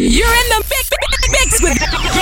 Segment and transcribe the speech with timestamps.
[0.00, 0.90] You're in the mix,
[1.28, 2.19] mix with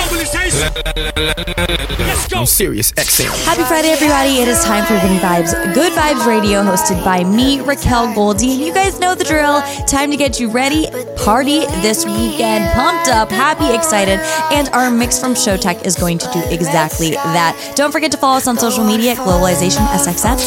[2.35, 3.45] I'm Sirius XM.
[3.45, 4.41] Happy Friday, everybody.
[4.41, 8.47] It is time for Vinny Vibes, Good Vibes Radio, hosted by me, Raquel Goldie.
[8.47, 9.61] You guys know the drill.
[9.87, 10.87] Time to get you ready.
[11.15, 12.69] Party this weekend.
[12.73, 14.19] Pumped up, happy, excited.
[14.51, 17.73] And our mix from Showtech is going to do exactly that.
[17.77, 20.37] Don't forget to follow us on social media at Globalization SXM.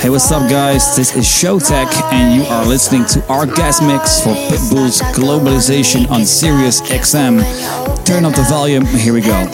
[0.00, 0.94] Hey, what's up, guys?
[0.96, 6.26] This is Showtech, and you are listening to our guest mix for Pitbull's Globalization on
[6.26, 7.42] Sirius XM.
[8.04, 8.84] Turn up the volume.
[8.84, 9.46] Here we go.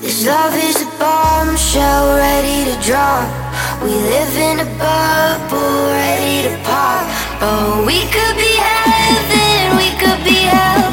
[0.00, 3.28] This love is a bombshell ready to drop.
[3.84, 7.04] We live in a bubble ready to pop.
[7.44, 10.88] Oh, we could be heaven, we could be hell.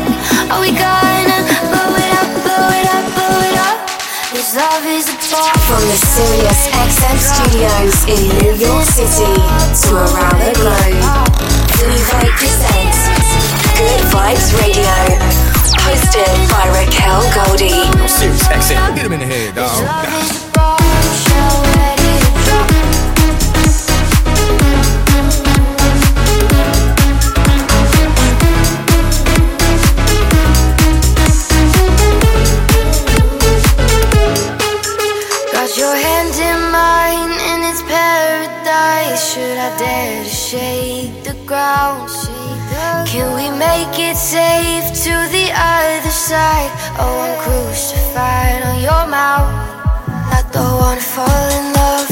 [0.52, 1.40] Are we gonna
[1.72, 3.80] blow it up, blow it up, blow it up?
[4.36, 5.56] This love is a bomb.
[5.72, 11.00] From the Sirius XM studios in New York City to around the globe,
[11.80, 13.00] Vivo presents
[13.80, 17.72] Good Vibes Radio, hosted by Raquel Goldie.
[18.00, 18.96] I'm Sirius XM.
[18.96, 20.37] Hit him in the head, dog.
[45.58, 46.72] Other side?
[47.00, 49.68] Oh, I'm crucified on your mouth.
[50.54, 52.08] The one to fall in love,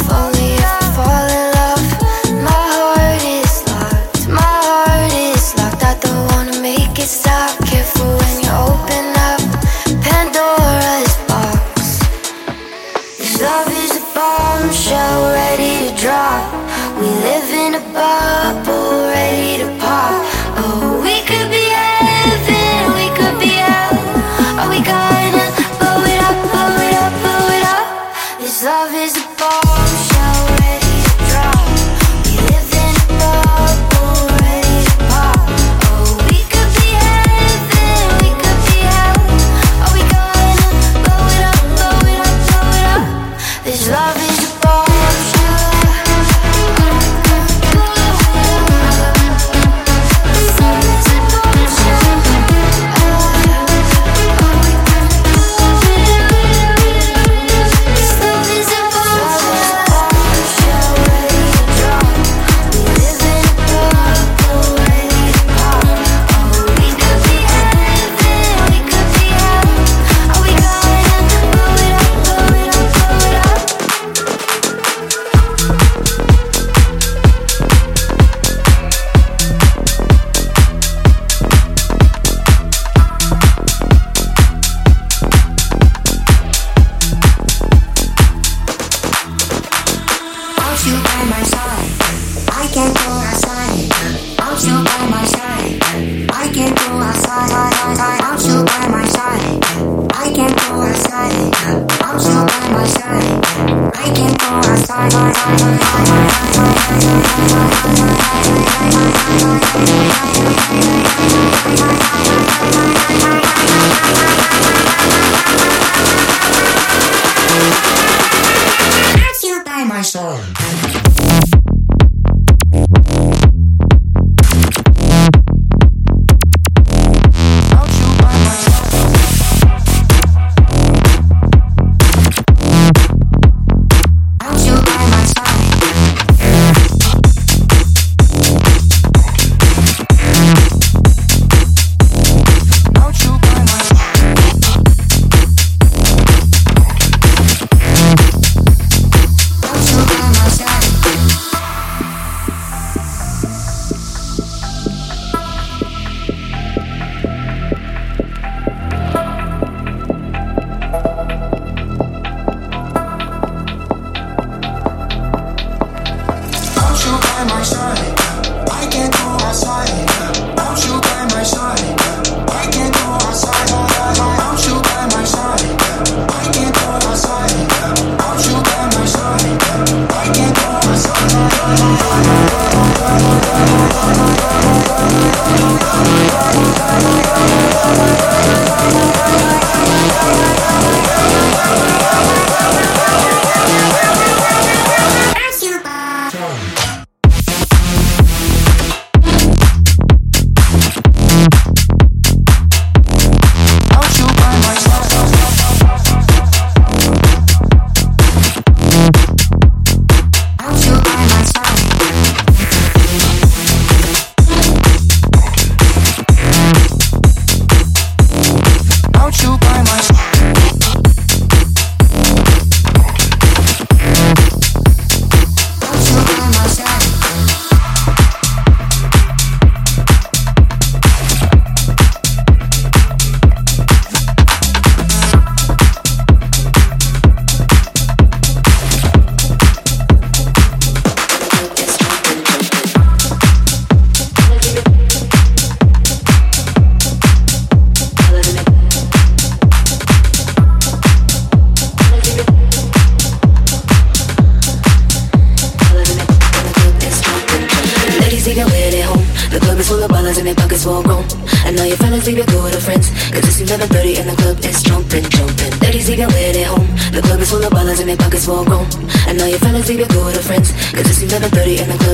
[269.85, 270.71] see the good of friends.
[270.71, 272.05] Cause it's 11.30 and the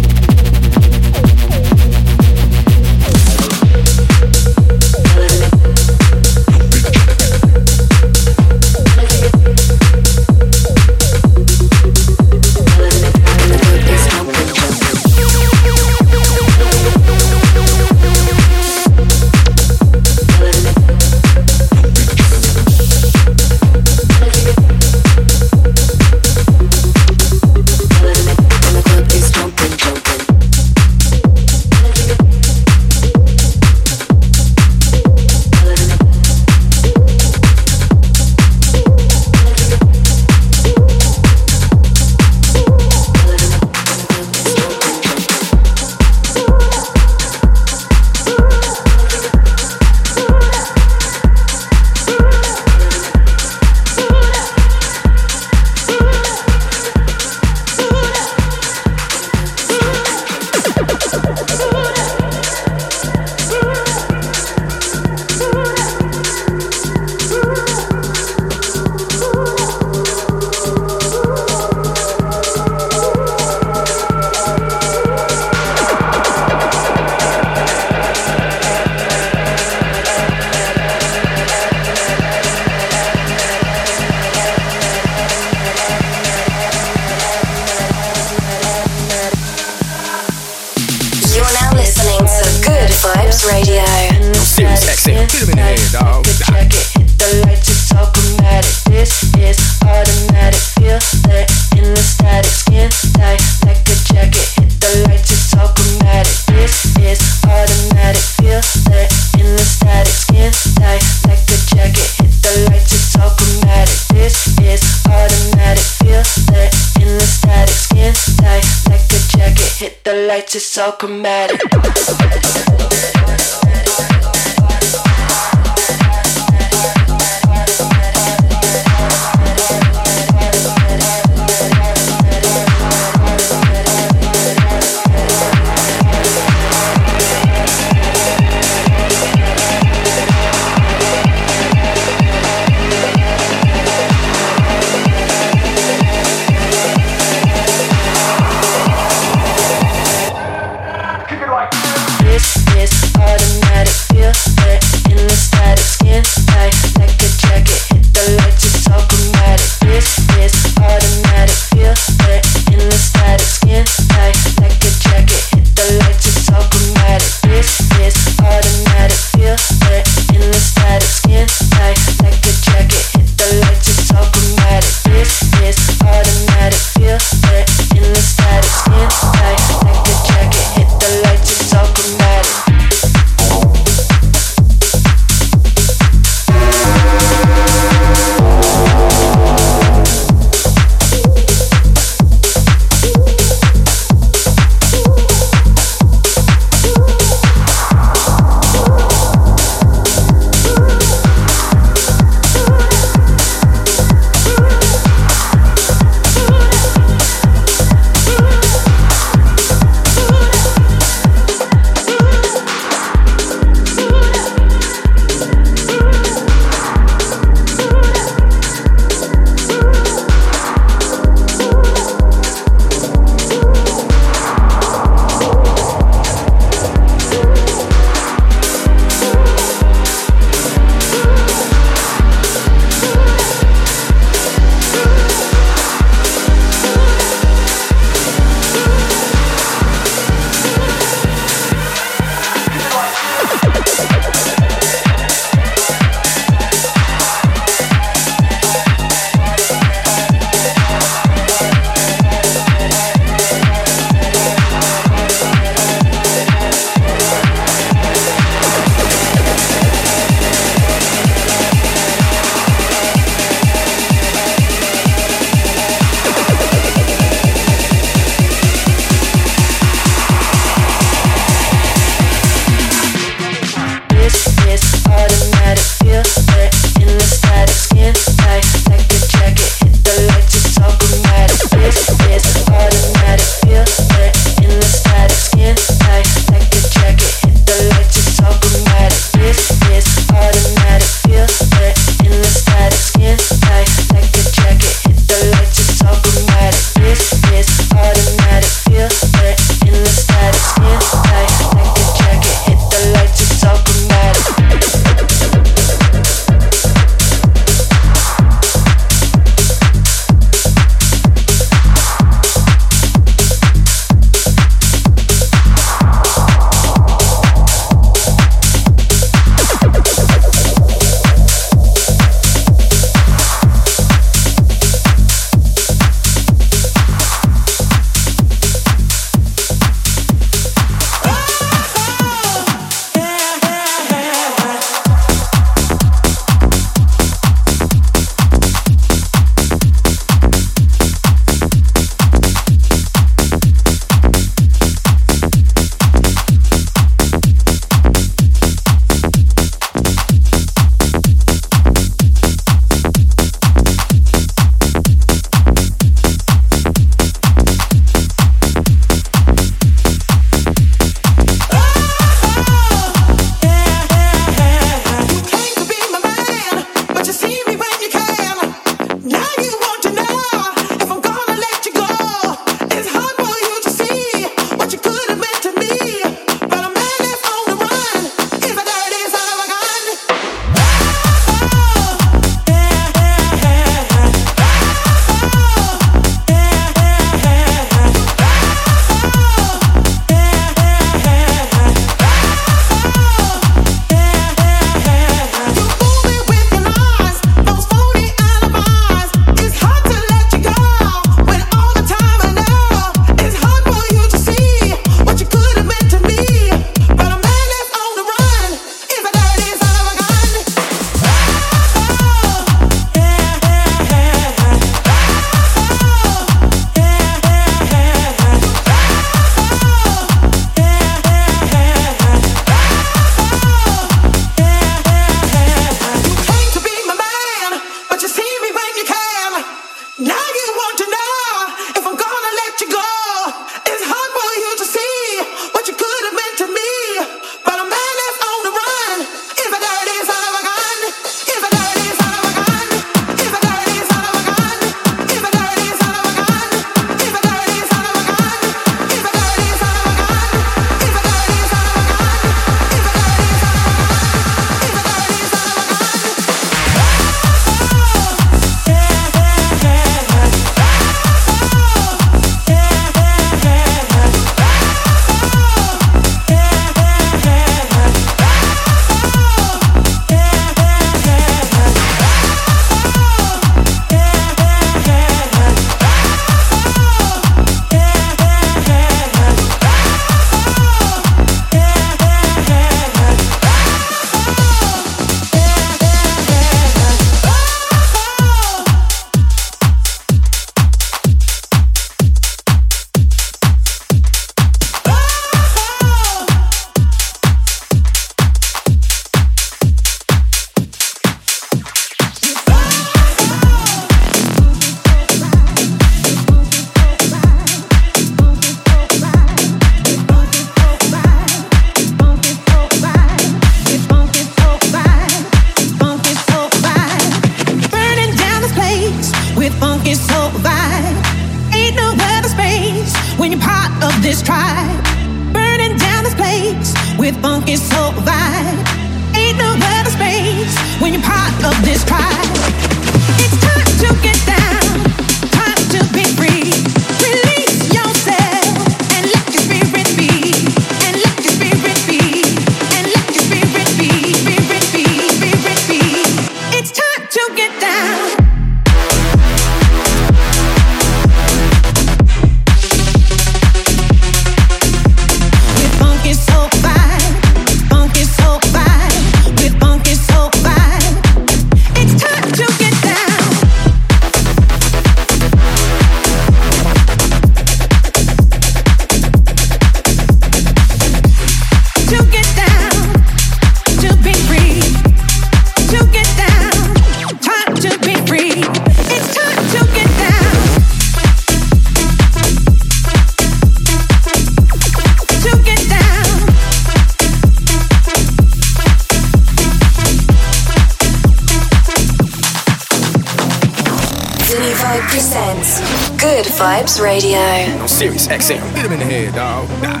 [597.86, 598.64] Sirius XM.
[598.72, 599.68] Hit him in the head, dog.
[599.84, 600.00] Nah.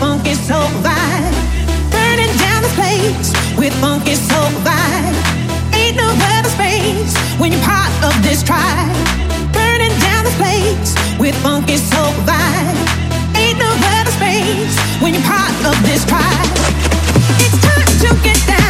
[0.00, 1.34] Funky soul vibe,
[1.92, 5.14] burning down the place with funky soul vibe.
[5.72, 8.90] Ain't no other space when you're part of this tribe.
[9.52, 12.74] Burning down the place with funky soul vibe.
[13.38, 16.50] Ain't no other space when you're part of this tribe.
[17.38, 18.69] It's time to get down.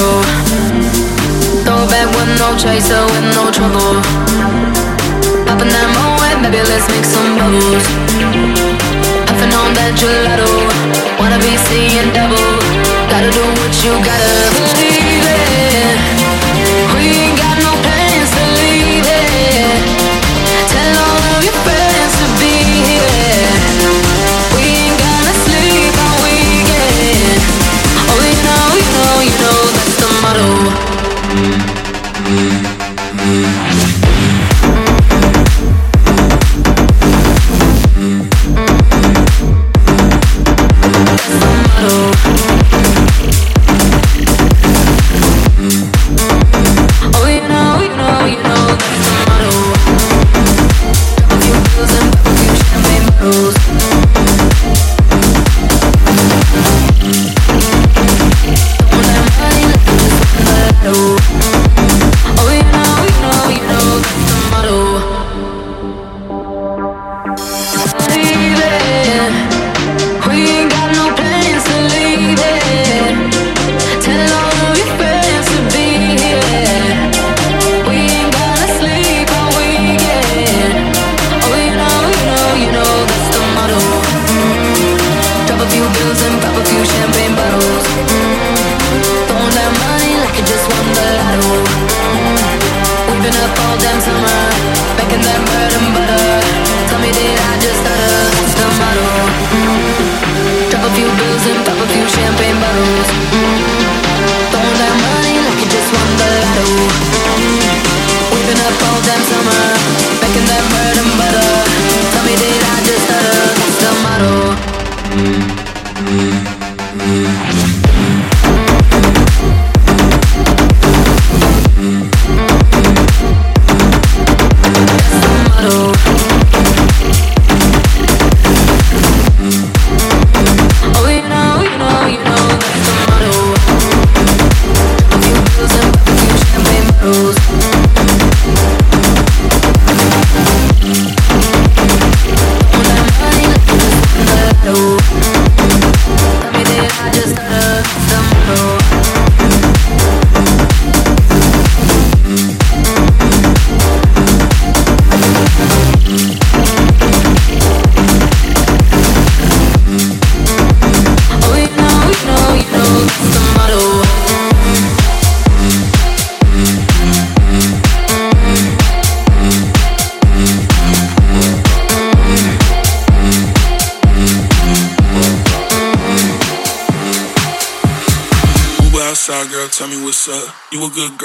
[0.00, 0.22] control.
[1.64, 4.00] Throwback with no chaser, with no trouble.
[5.46, 7.84] Popping that moe, baby, let's make some bubbles.
[9.30, 10.48] Effing on that gelato,
[11.18, 12.56] wanna be seeing double.
[13.10, 16.19] Gotta do what you gotta believe in.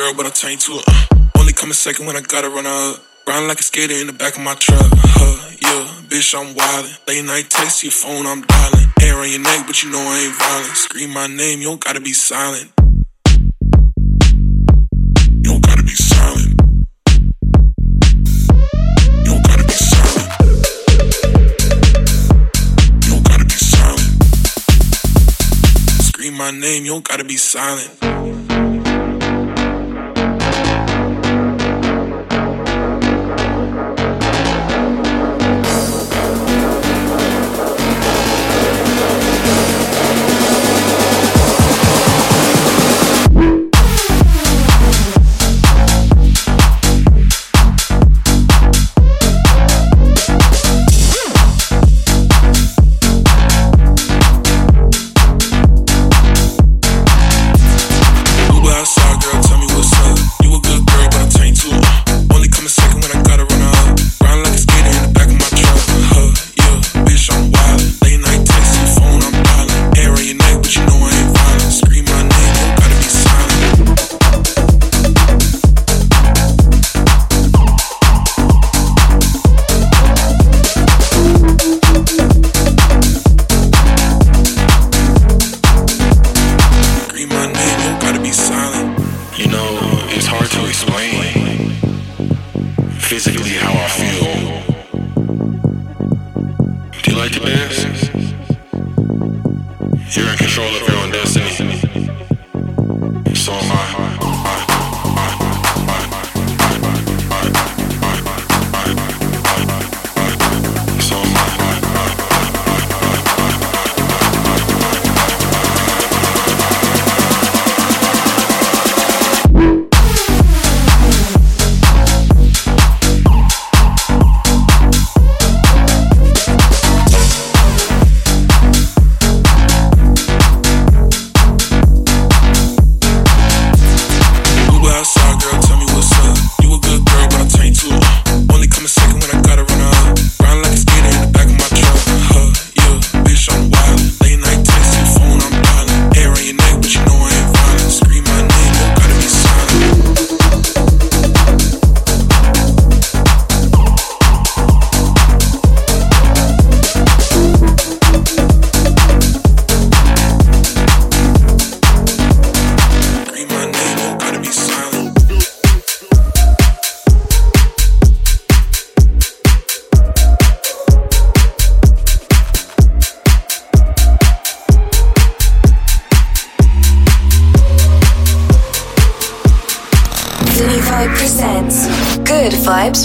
[0.05, 1.05] girl, but I turn to a uh.
[1.39, 2.99] Only coming second when I gotta run up.
[3.27, 4.85] Riding like a skater in the back of my truck.
[4.85, 7.07] Huh, yeah, bitch, I'm wildin'.
[7.07, 8.87] Late night text, your phone, I'm dialing.
[9.01, 10.77] Air on your neck, but you know I ain't violent.
[10.77, 12.71] Scream my name, you don't gotta be silent.
[15.41, 16.53] You don't gotta be silent.
[19.09, 20.29] You don't gotta be silent.
[23.01, 24.11] You don't gotta be silent.
[26.03, 28.34] Scream my name, you don't gotta be silent.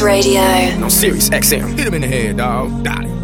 [0.00, 0.40] Radio.
[0.88, 1.78] serious Sirius XM.
[1.78, 2.84] Hit him in the head, dog.
[2.84, 3.19] Got it.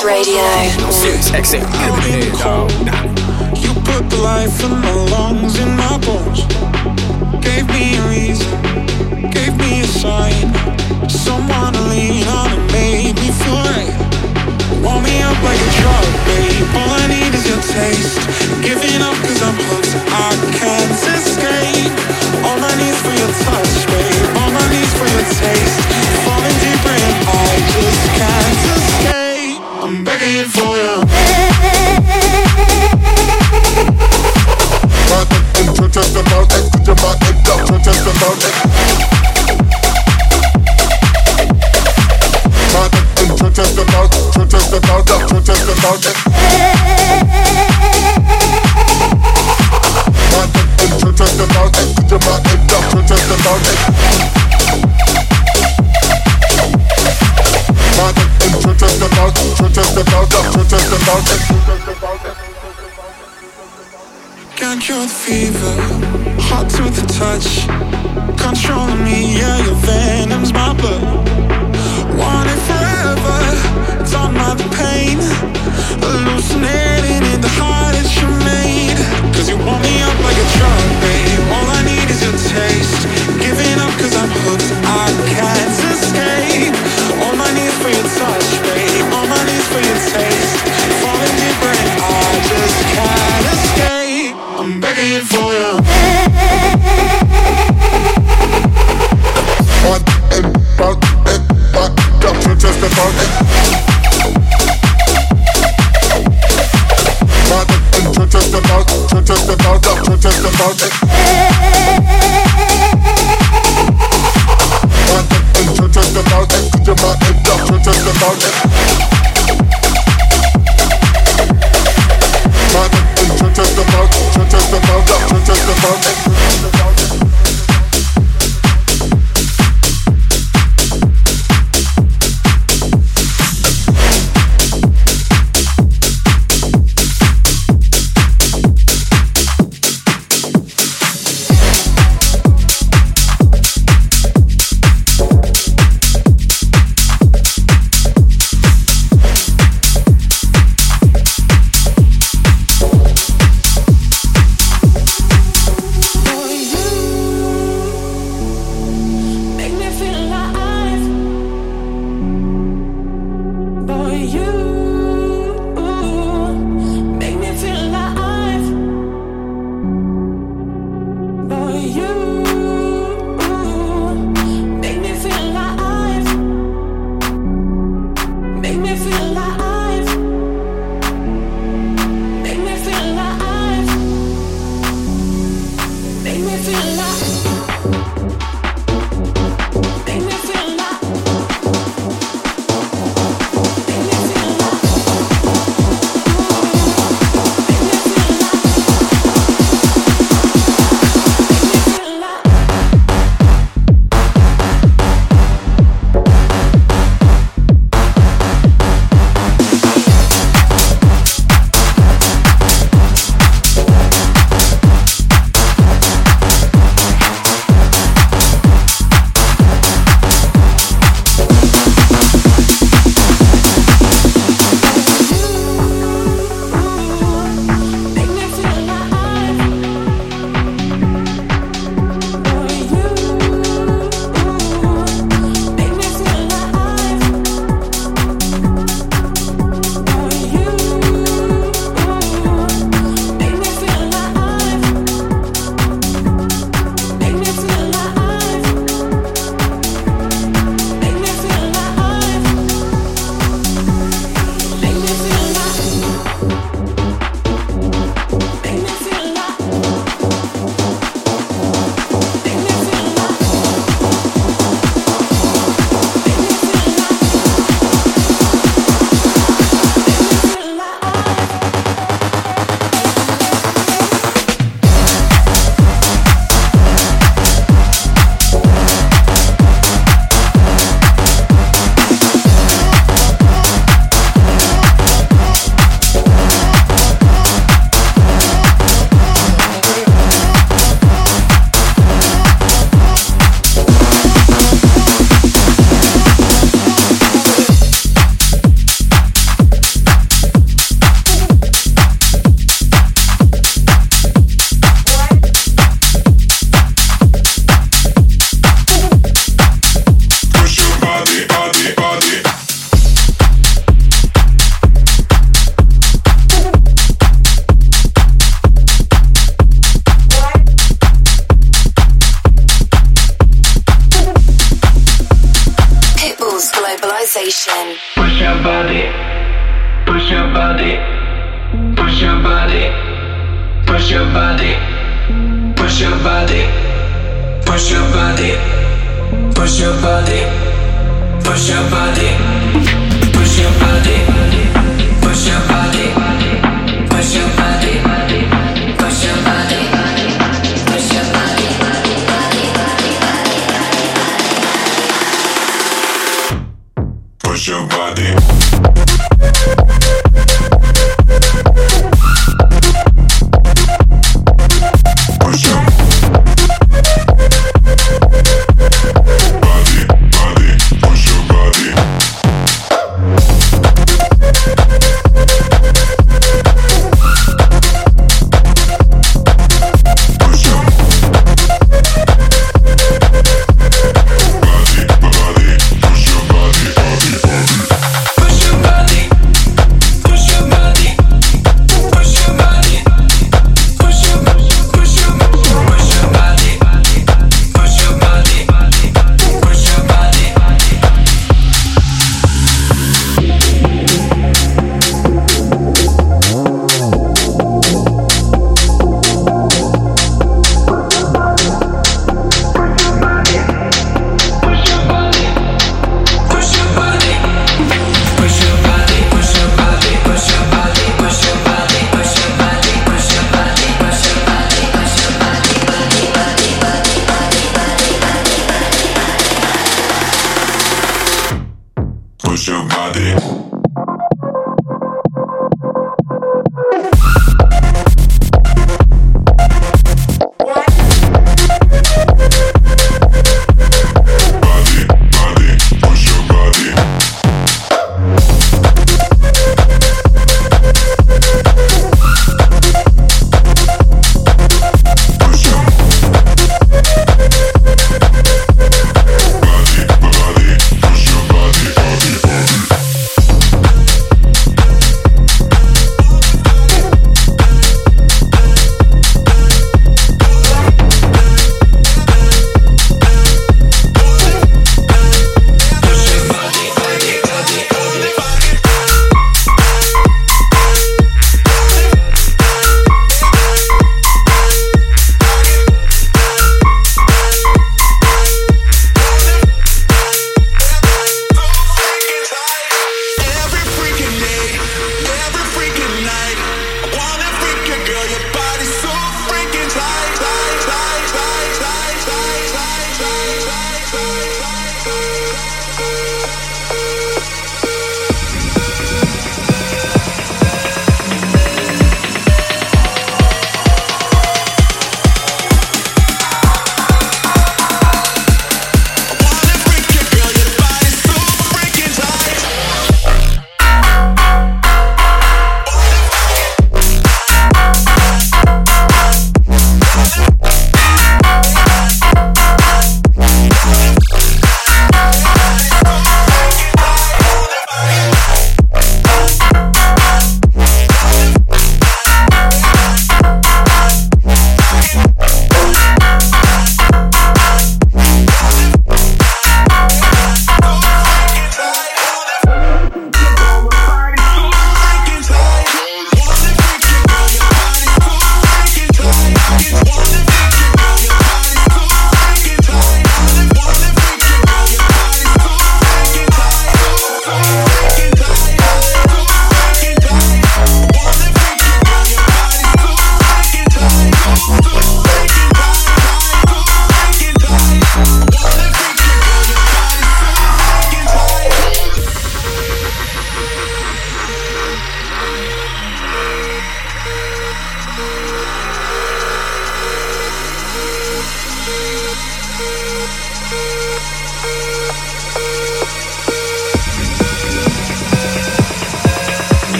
[0.00, 1.71] Radio.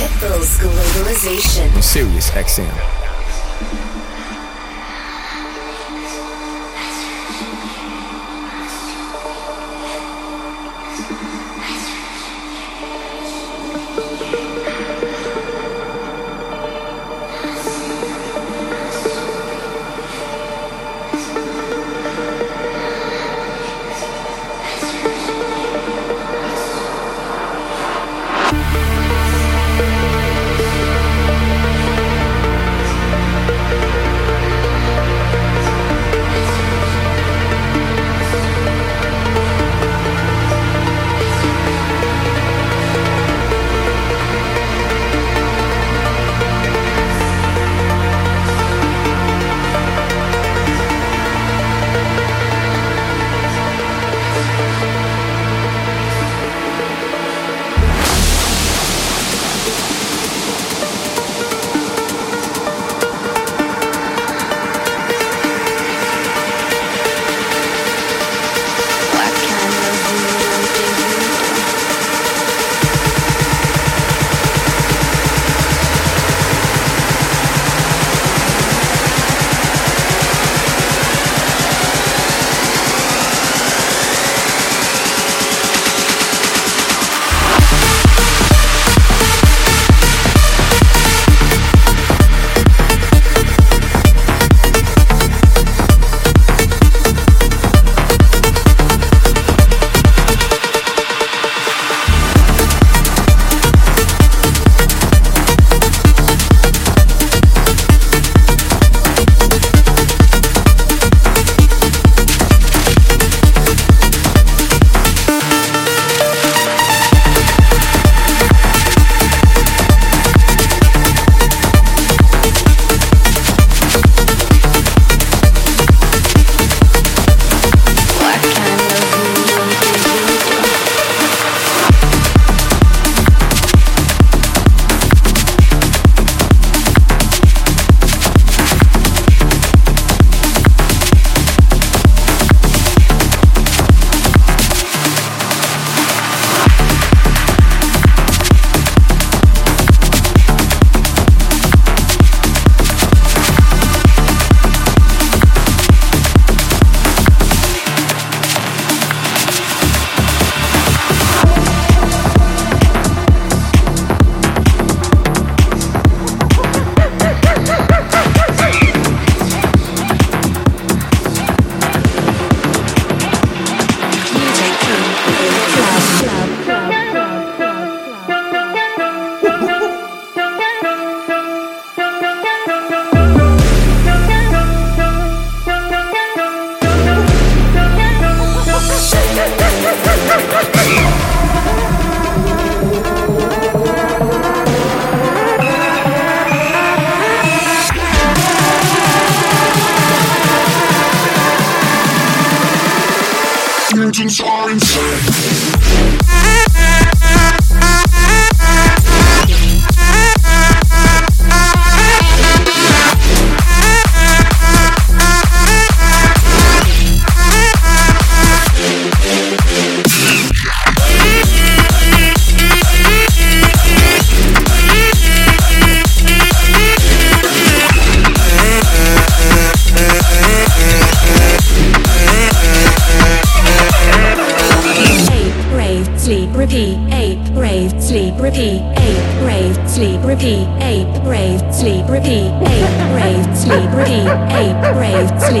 [0.00, 1.82] Pitbull's Globalization.
[1.82, 3.99] Sirius, XM.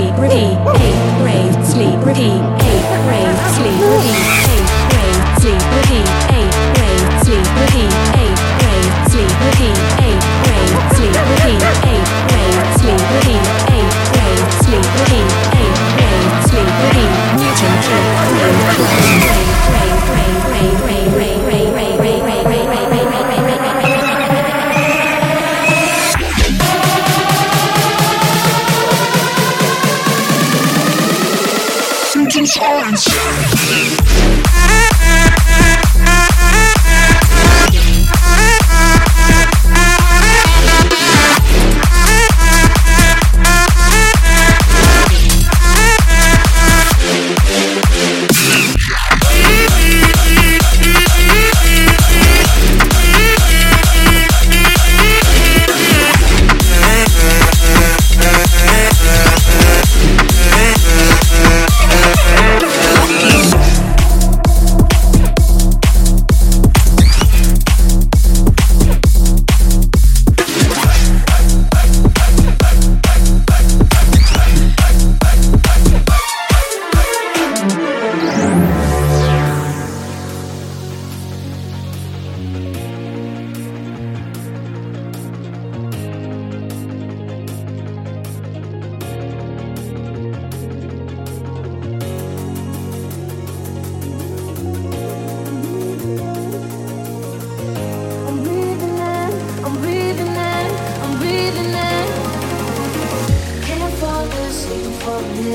[0.00, 0.59] Ready, ready.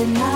[0.06, 0.35] tonight.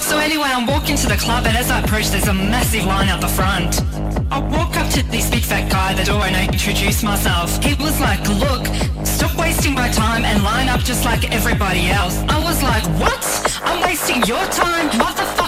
[0.00, 3.08] So anyway, I'm walking to the club and as I approach, there's a massive line
[3.08, 3.82] out the front.
[4.30, 7.60] I walk up to this big fat guy at the door and I introduce myself.
[7.62, 8.66] He was like, look,
[9.04, 12.18] stop wasting my time and line up just like everybody else.
[12.28, 13.24] I was like, what?
[13.64, 15.43] I'm wasting your time, motherfucker.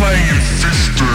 [0.00, 1.06] Playing in 15.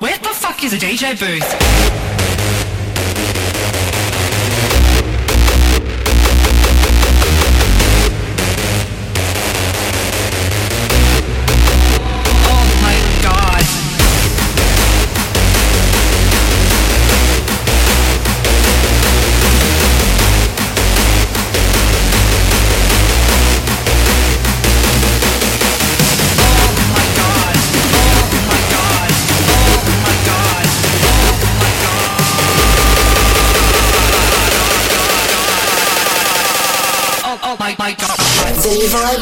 [0.00, 2.23] Where the fuck is a DJ booth?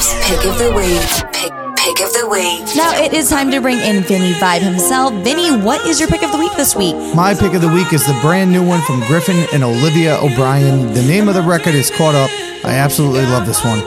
[0.03, 1.33] Vinny Vibes Pick of the Week.
[1.33, 2.77] Pick, pick of the Week.
[2.77, 5.13] Now it is time to bring in Vinny Vibe himself.
[5.25, 6.97] Vinny, what is your pick of the week this week?
[7.15, 10.93] My pick of the week is the brand new one from Griffin and Olivia O'Brien.
[10.93, 12.31] The name of the record is Caught Up.
[12.65, 13.81] I absolutely love this one.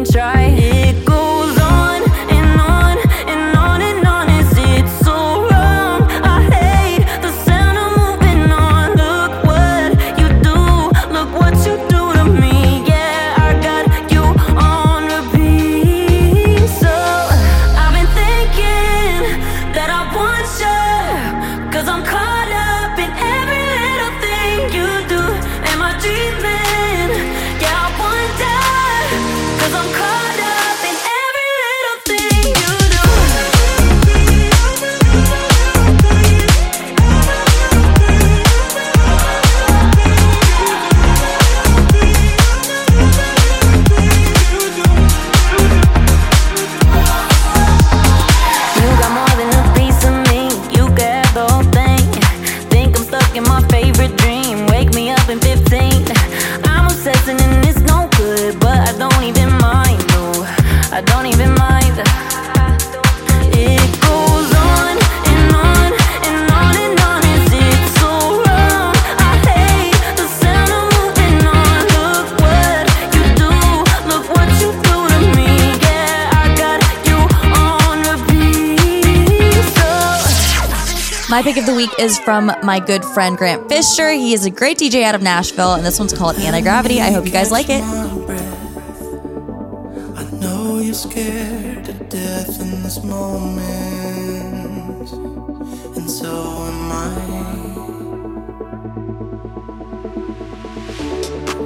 [0.00, 0.59] Even try.
[82.10, 84.10] Is from my good friend Grant Fisher.
[84.10, 87.00] He is a great DJ out of Nashville, and this one's called Anti Gravity.
[87.00, 87.82] I hope you guys like it.
[90.40, 93.52] know you're scared to death in this moment,
[95.96, 96.32] and so
[96.70, 97.14] am I.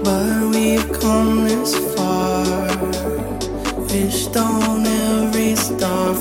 [0.05, 2.24] But we've come this far.
[4.36, 6.12] On every star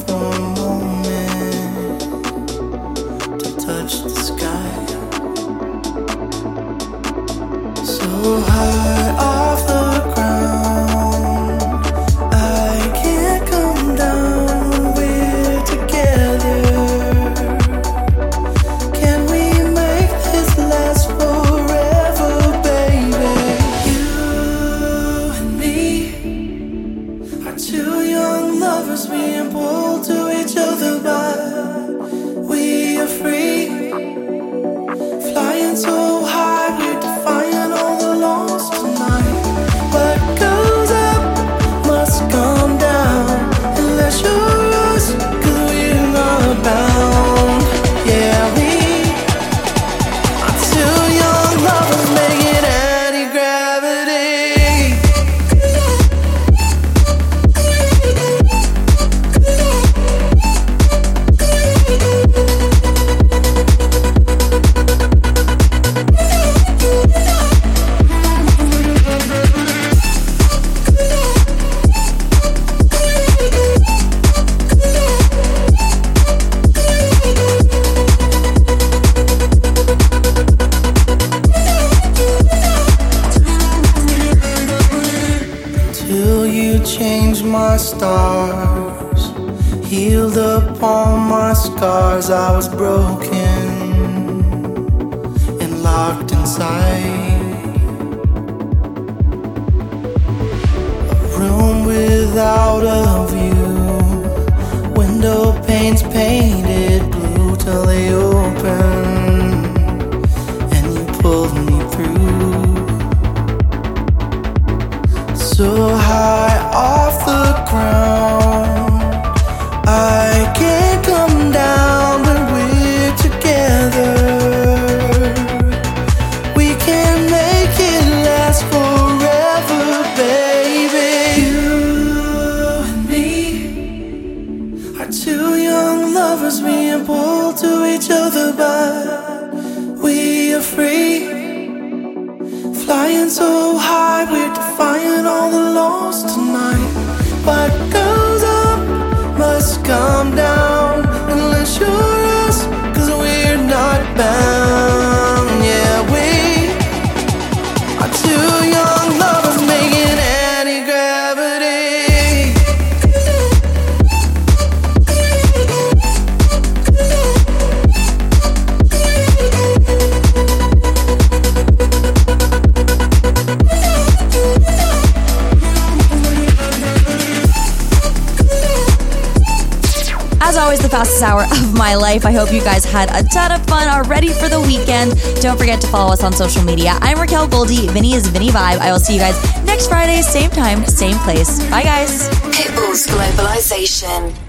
[181.74, 182.26] my life.
[182.26, 185.13] I hope you guys had a ton of fun, are ready for the weekend.
[185.41, 186.97] Don't forget to follow us on social media.
[187.01, 187.88] I'm Raquel Goldie.
[187.88, 188.80] Vinny is Vinny Vibe.
[188.80, 191.59] I will see you guys next Friday, same time, same place.
[191.69, 192.30] Bye, guys.
[192.51, 194.43] Pitbull's Globalization.